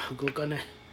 [0.00, 0.83] 合動かない。